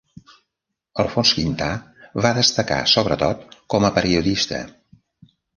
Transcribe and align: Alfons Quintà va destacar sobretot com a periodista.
Alfons 1.03 1.33
Quintà 1.39 1.67
va 2.27 2.33
destacar 2.39 2.79
sobretot 2.97 3.47
com 3.75 3.87
a 3.87 3.93
periodista. 3.99 4.67